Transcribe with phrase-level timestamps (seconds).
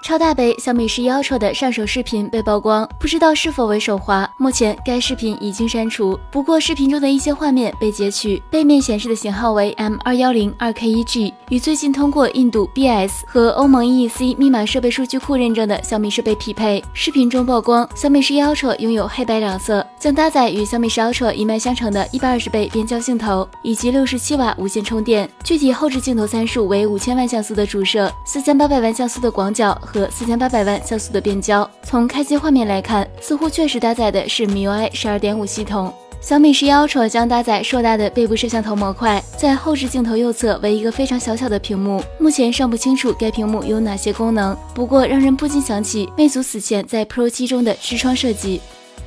[0.00, 4.28] 超大杯小米十一 Ultra 的上手视频被曝光，不知道是否为手滑。
[4.38, 16.82] 目前该视频已经删除，不过视频中的一些画面被截取，背面显示的型号为 M 二幺零二 K 一 G，与最近通过印度 BS 和欧盟 EEC 密码设备数据库认证的小米设备匹配。
[16.94, 25.28] 视频中曝光，小米十一 Ultra 拥有黑白两色，将搭载与小米十 Ultra 一脉相承的一百二十倍变焦镜头，以及六十七瓦无线充电。
[25.44, 29.78] 具体后置镜头参数为五千万像素的主摄，四千八百万像素的广角。
[29.88, 35.92] 和四千八百万像素的变焦，从开机画面来看，似乎确实搭载的是 MIUI 十二点五系统。
[36.20, 42.02] 小米十一 Ultra 将搭载硕大的背部摄像头模块，在后置镜头右侧为一个非常小巧的屏幕。
[42.18, 48.60] 目前尚不清楚该屏幕有哪些功能，不过让人不禁想起魅族此前在 Pro 七中的视窗设计。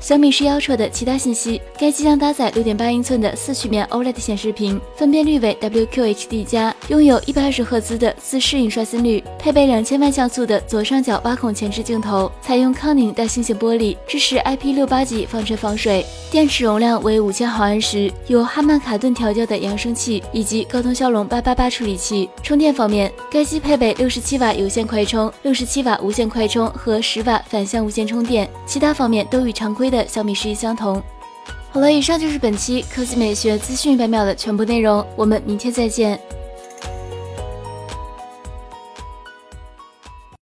[0.00, 16.06] 小米十一 Ultra 的其他信息：该机将搭载六点八英寸的四曲面 OLED 显示屏，分辨率为 WQHD+，加，拥有一百二十赫兹的自适应刷新率，配备两千万像素的左上角挖孔前置镜头，采用康宁大猩猩玻璃，支持 IP 六八级防尘防水。
[16.30, 22.30] 电池容量为五千毫安时，有哈曼卡顿调教的扬声器以及高通骁龙八八八处理器。
[22.40, 29.87] 充电方面，该机配备六十七瓦有线快充、六十七瓦无线快充和十瓦反向无线充电，其他方面都与常规。
[29.90, 31.02] 的小米十一相同。
[31.70, 36.18] 好了，以上就是本期科技美学资讯一百秒的全部内容，我们明天再见。